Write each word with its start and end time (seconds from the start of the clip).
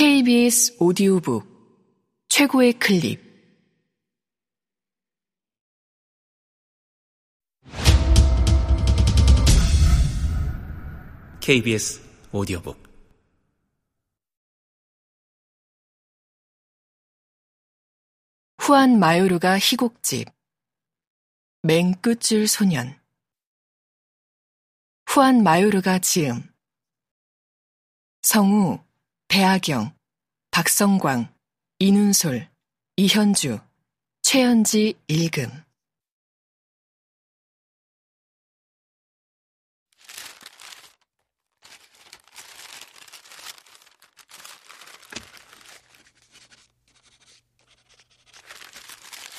KBS 0.00 0.78
오디오북 0.78 1.44
최고의 2.28 2.72
클립. 2.72 3.20
KBS 11.42 12.00
오디오북. 12.32 12.82
후안 18.56 18.98
마요르가 18.98 19.58
희곡집. 19.58 20.28
맹끝줄 21.60 22.48
소년. 22.48 22.98
후안 25.04 25.42
마요르가 25.42 25.98
지음. 25.98 26.50
성우 28.22 28.89
배아경 29.30 29.94
박성광 30.50 31.32
이눈솔 31.78 32.48
이현주 32.96 33.60
최현지 34.22 34.94
일금 35.06 35.48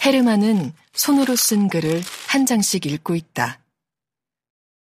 헤르만은 0.06 0.72
손으로 0.94 1.36
쓴 1.36 1.68
글을 1.68 2.02
한 2.30 2.46
장씩 2.46 2.86
읽고 2.86 3.16
있다. 3.16 3.60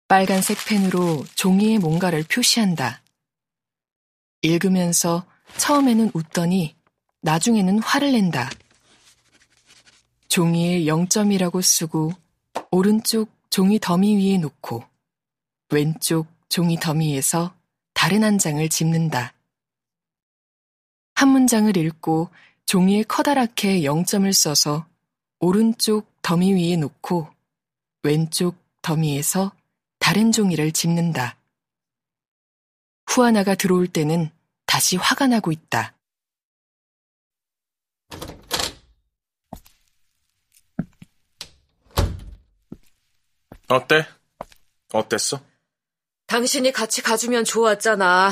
빨간색 0.07 0.57
펜으로 0.65 1.25
종이에 1.35 1.77
뭔가를 1.77 2.23
표시한다. 2.23 3.02
읽으면서 4.43 5.25
처음에는 5.57 6.11
웃더니 6.13 6.75
나중에는 7.21 7.79
화를 7.79 8.11
낸다. 8.11 8.49
종이에 10.27 10.81
0점이라고 10.81 11.61
쓰고 11.61 12.11
오른쪽 12.69 13.29
종이 13.49 13.79
더미 13.79 14.17
위에 14.17 14.37
놓고 14.37 14.83
왼쪽 15.71 16.27
종이 16.49 16.77
더미에서 16.77 17.53
다른 17.93 18.23
한 18.23 18.37
장을 18.37 18.67
집는다. 18.67 19.33
한 21.15 21.29
문장을 21.29 21.75
읽고 21.77 22.29
종이에 22.65 23.03
커다랗게 23.03 23.81
0점을 23.81 24.31
써서 24.33 24.85
오른쪽 25.39 26.07
더미 26.21 26.53
위에 26.53 26.75
놓고 26.75 27.27
왼쪽 28.03 28.57
더미에서 28.81 29.53
다른 29.99 30.31
종이를 30.31 30.73
집는다. 30.73 31.37
후아나가 33.13 33.53
들어올 33.53 33.85
때는 33.85 34.31
다시 34.65 34.97
화가 34.97 35.27
나고 35.27 35.51
있다. 35.51 35.93
어때? 43.69 44.07
어땠어? 44.91 45.39
당신이 46.25 46.71
같이 46.71 47.03
가주면 47.03 47.45
좋았잖아. 47.45 48.31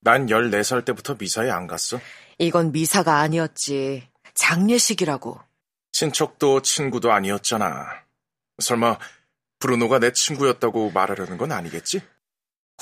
난 0.00 0.26
14살 0.26 0.84
때부터 0.84 1.14
미사에 1.18 1.50
안 1.50 1.66
갔어. 1.66 1.98
이건 2.38 2.72
미사가 2.72 3.18
아니었지. 3.20 4.06
장례식이라고. 4.34 5.40
친척도 5.92 6.60
친구도 6.60 7.12
아니었잖아. 7.12 8.04
설마 8.58 8.98
브루노가 9.58 10.00
내 10.00 10.12
친구였다고 10.12 10.90
말하려는 10.90 11.38
건 11.38 11.52
아니겠지? 11.52 12.02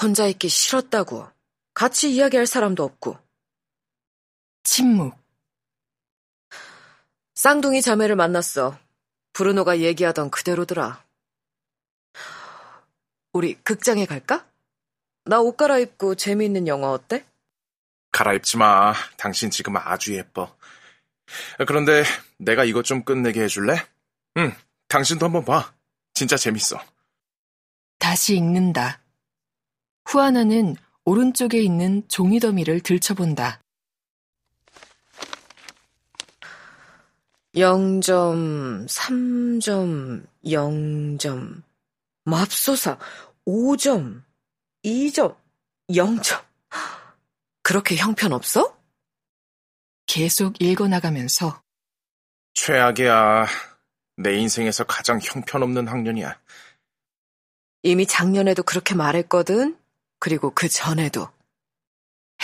혼자 0.00 0.26
있기 0.26 0.48
싫었다고. 0.48 1.28
같이 1.74 2.12
이야기할 2.14 2.46
사람도 2.46 2.82
없고. 2.84 3.18
침묵. 4.62 5.16
쌍둥이 7.34 7.82
자매를 7.82 8.16
만났어. 8.16 8.78
브루노가 9.32 9.80
얘기하던 9.80 10.30
그대로더라. 10.30 11.04
우리 13.32 13.54
극장에 13.62 14.06
갈까? 14.06 14.46
나 15.24 15.40
옷 15.40 15.56
갈아입고 15.56 16.16
재미있는 16.16 16.66
영화 16.66 16.90
어때? 16.90 17.24
갈아입지 18.12 18.56
마. 18.56 18.92
당신 19.16 19.50
지금 19.50 19.76
아주 19.76 20.14
예뻐. 20.16 20.56
그런데 21.66 22.02
내가 22.38 22.64
이것 22.64 22.84
좀 22.84 23.04
끝내게 23.04 23.42
해줄래? 23.44 23.76
응, 24.38 24.54
당신도 24.88 25.26
한번 25.26 25.44
봐. 25.44 25.72
진짜 26.14 26.36
재밌어. 26.36 26.82
다시 27.98 28.34
읽는다. 28.36 28.99
후아나는 30.10 30.74
오른쪽에 31.04 31.62
있는 31.62 32.02
종이 32.08 32.40
더미를 32.40 32.80
들춰본다. 32.80 33.60
0점, 37.54 38.88
3점, 38.88 40.26
0점, 40.44 41.62
맙소사, 42.24 42.98
5점, 43.46 44.24
2점, 44.84 45.36
0점. 45.90 46.44
그렇게 47.62 47.94
형편없어? 47.94 48.76
계속 50.06 50.60
읽어나가면서 50.60 51.62
최악이야. 52.54 53.46
내 54.16 54.36
인생에서 54.38 54.82
가장 54.82 55.20
형편없는 55.22 55.86
학년이야. 55.86 56.36
이미 57.84 58.06
작년에도 58.06 58.64
그렇게 58.64 58.96
말했거든. 58.96 59.79
그리고 60.20 60.50
그 60.54 60.68
전에도. 60.68 61.28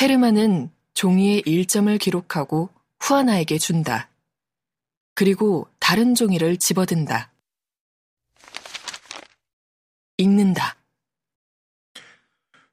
헤르만은 0.00 0.72
종이에 0.94 1.42
1점을 1.42 1.96
기록하고 2.00 2.70
후아나에게 2.98 3.58
준다. 3.58 4.10
그리고 5.14 5.70
다른 5.78 6.14
종이를 6.14 6.56
집어든다. 6.56 7.30
읽는다. 10.16 10.76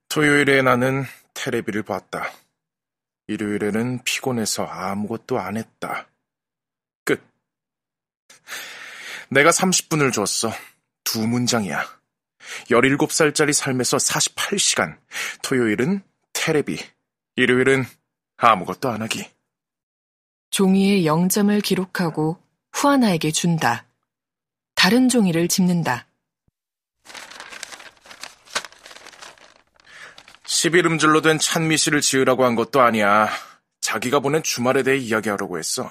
토요일에 0.07 0.61
나는 0.61 1.03
테레비를 1.33 1.83
봤다. 1.83 2.31
일요일에는 3.27 4.03
피곤해서 4.03 4.65
아무것도 4.65 5.39
안 5.39 5.57
했다. 5.57 6.07
끝. 7.03 7.21
내가 9.29 9.49
30분을 9.49 10.13
줬어. 10.13 10.51
두 11.03 11.27
문장이야. 11.27 12.02
17살짜리 12.69 13.53
삶에서 13.53 13.97
48시간. 13.97 14.97
토요일은 15.41 16.03
테레비. 16.33 16.77
일요일은 17.35 17.85
아무것도 18.37 18.89
안 18.89 19.01
하기. 19.03 19.29
종이에 20.49 21.01
0점을 21.03 21.63
기록하고 21.63 22.37
후아나에게 22.73 23.31
준다. 23.31 23.85
다른 24.75 25.09
종이를 25.09 25.47
집는다. 25.47 26.07
11음절로 30.43 31.23
된 31.23 31.39
찬미씨를 31.39 32.01
지으라고 32.01 32.45
한 32.45 32.55
것도 32.55 32.81
아니야. 32.81 33.29
자기가 33.81 34.19
보낸 34.19 34.43
주말에 34.43 34.83
대해 34.83 34.97
이야기하려고 34.97 35.57
했어. 35.57 35.89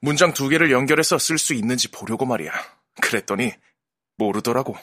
문장 0.00 0.32
두 0.32 0.48
개를 0.48 0.70
연결해서 0.70 1.18
쓸 1.18 1.38
수 1.38 1.54
있는지 1.54 1.90
보려고 1.90 2.24
말이야. 2.24 2.52
그랬더니 3.00 3.52
모르더라고. 4.16 4.76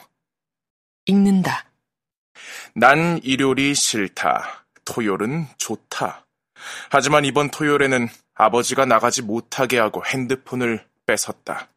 읽는다. 1.10 1.66
난 2.74 3.20
일요일이 3.22 3.74
싫다. 3.74 4.64
토요일은 4.84 5.46
좋다. 5.58 6.26
하지만 6.90 7.24
이번 7.24 7.50
토요일에는 7.50 8.08
아버지가 8.34 8.86
나가지 8.86 9.22
못하게 9.22 9.78
하고 9.78 10.04
핸드폰을 10.04 10.86
뺏었다. 11.06 11.68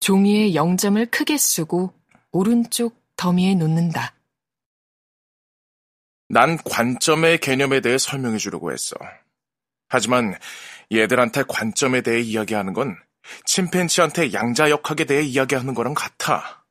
종이에 0.00 0.50
0점을 0.52 1.10
크게 1.10 1.38
쓰고 1.38 1.94
오른쪽 2.32 3.00
더미에 3.16 3.54
놓는다. 3.54 4.14
난 6.28 6.58
관점의 6.64 7.38
개념에 7.38 7.80
대해 7.80 7.96
설명해 7.98 8.38
주려고 8.38 8.72
했어. 8.72 8.96
하지만 9.88 10.36
얘들한테 10.92 11.44
관점에 11.46 12.00
대해 12.00 12.20
이야기하는 12.20 12.72
건 12.72 12.96
침팬치한테 13.44 14.32
양자역학에 14.32 15.04
대해 15.04 15.22
이야기하는 15.22 15.74
거랑 15.74 15.94
같아. 15.94 16.63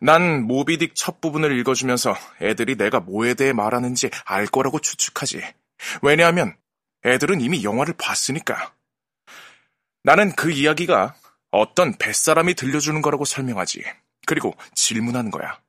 난 0.00 0.46
모비딕 0.46 0.92
첫 0.94 1.20
부분을 1.20 1.58
읽어주면서 1.58 2.16
애들이 2.40 2.76
내가 2.76 3.00
뭐에 3.00 3.34
대해 3.34 3.52
말하는지 3.52 4.10
알 4.24 4.46
거라고 4.46 4.80
추측하지. 4.80 5.42
왜냐하면 6.02 6.56
애들은 7.04 7.40
이미 7.40 7.64
영화를 7.64 7.94
봤으니까. 7.96 8.74
나는 10.02 10.34
그 10.34 10.50
이야기가 10.50 11.14
어떤 11.50 11.96
뱃사람이 11.96 12.54
들려주는 12.54 13.00
거라고 13.00 13.24
설명하지. 13.24 13.84
그리고 14.26 14.54
질문하는 14.74 15.30
거야. 15.30 15.60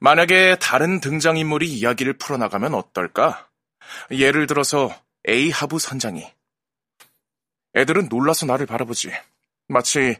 만약에 0.00 0.56
다른 0.60 1.00
등장인물이 1.00 1.66
이야기를 1.66 2.18
풀어나가면 2.18 2.74
어떨까? 2.74 3.48
예를 4.10 4.46
들어서 4.46 4.94
에이하브 5.26 5.78
선장이. 5.78 6.30
애들은 7.74 8.08
놀라서 8.08 8.46
나를 8.46 8.66
바라보지. 8.66 9.10
마치 9.68 10.16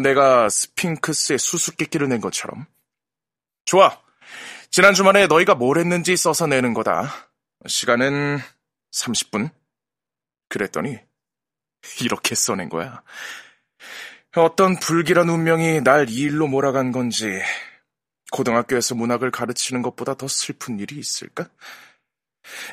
내가 0.00 0.48
스핑크스의 0.48 1.38
수수께끼를 1.38 2.08
낸 2.08 2.20
것처럼. 2.20 2.66
좋아. 3.64 4.00
지난 4.70 4.94
주말에 4.94 5.26
너희가 5.26 5.54
뭘 5.54 5.78
했는지 5.78 6.16
써서 6.16 6.46
내는 6.46 6.72
거다. 6.74 7.30
시간은 7.66 8.38
30분? 8.92 9.50
그랬더니 10.48 10.98
이렇게 12.00 12.34
써낸 12.34 12.68
거야. 12.68 13.02
어떤 14.34 14.78
불길한 14.78 15.28
운명이 15.28 15.82
날 15.82 16.08
이 16.08 16.20
일로 16.20 16.46
몰아간 16.48 16.90
건지 16.90 17.42
고등학교에서 18.30 18.94
문학을 18.94 19.30
가르치는 19.30 19.82
것보다 19.82 20.14
더 20.14 20.26
슬픈 20.26 20.80
일이 20.80 20.96
있을까? 20.96 21.48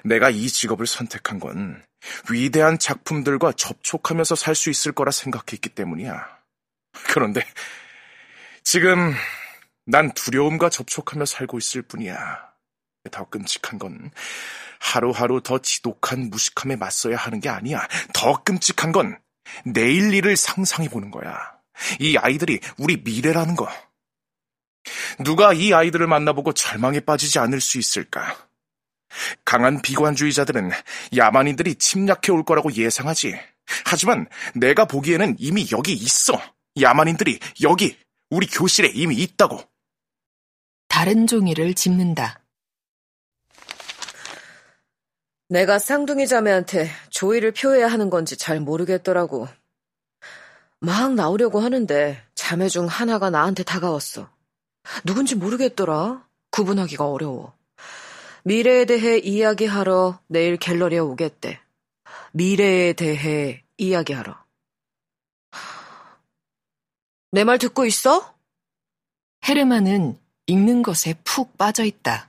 내가 0.05 0.29
이 0.29 0.47
직업을 0.47 0.87
선택한 0.87 1.39
건 1.39 1.83
위대한 2.31 2.79
작품들과 2.79 3.51
접촉하면서 3.51 4.35
살 4.35 4.55
수 4.55 4.69
있을 4.69 4.93
거라 4.93 5.11
생각했기 5.11 5.69
때문이야. 5.69 6.38
그런데 7.07 7.41
지금 8.63 9.13
난 9.85 10.13
두려움과 10.13 10.69
접촉하며 10.69 11.25
살고 11.25 11.57
있을 11.57 11.81
뿐이야. 11.81 12.49
더 13.11 13.29
끔찍한 13.29 13.79
건 13.79 14.11
하루하루 14.79 15.41
더 15.41 15.59
지독한 15.59 16.29
무식함에 16.29 16.75
맞서야 16.75 17.17
하는 17.17 17.39
게 17.39 17.49
아니야. 17.49 17.87
더 18.13 18.43
끔찍한 18.43 18.91
건 18.91 19.19
내일 19.65 20.13
일을 20.13 20.37
상상해 20.37 20.89
보는 20.89 21.11
거야. 21.11 21.59
이 21.99 22.17
아이들이 22.17 22.59
우리 22.77 22.97
미래라는 22.97 23.55
거. 23.55 23.69
누가 25.19 25.53
이 25.53 25.73
아이들을 25.73 26.07
만나보고 26.07 26.53
절망에 26.53 27.01
빠지지 27.01 27.39
않을 27.39 27.61
수 27.61 27.77
있을까? 27.77 28.47
강한 29.43 29.81
비관주의자들은 29.81 30.71
야만인들이 31.15 31.75
침략해 31.75 32.31
올 32.31 32.43
거라고 32.43 32.71
예상하지. 32.71 33.39
하지만 33.85 34.27
내가 34.55 34.85
보기에는 34.85 35.35
이미 35.39 35.67
여기 35.71 35.93
있어. 35.93 36.39
야만인들이 36.81 37.39
여기 37.61 37.97
우리 38.29 38.47
교실에 38.47 38.89
이미 38.93 39.15
있다고. 39.17 39.61
다른 40.87 41.27
종이를 41.27 41.73
짚는다. 41.73 42.41
내가 45.49 45.79
쌍둥이 45.79 46.27
자매한테 46.27 46.89
조의를 47.09 47.53
표해야 47.53 47.87
하는 47.87 48.09
건지 48.09 48.37
잘 48.37 48.59
모르겠더라고. 48.59 49.47
막 50.79 51.13
나오려고 51.15 51.59
하는데 51.59 52.23
자매 52.35 52.69
중 52.69 52.85
하나가 52.85 53.29
나한테 53.29 53.63
다가왔어. 53.63 54.29
누군지 55.05 55.35
모르겠더라. 55.35 56.27
구분하기가 56.51 57.07
어려워. 57.07 57.53
미래에 58.43 58.85
대해 58.85 59.17
이야기하러 59.17 60.19
내일 60.27 60.57
갤러리에 60.57 60.99
오겠대. 60.99 61.59
미래에 62.31 62.93
대해 62.93 63.63
이야기하러. 63.77 64.48
내 67.31 67.43
말 67.43 67.59
듣고 67.59 67.85
있어? 67.85 68.33
헤르만은 69.47 70.17
읽는 70.47 70.81
것에 70.81 71.13
푹 71.23 71.57
빠져 71.57 71.83
있다. 71.83 72.28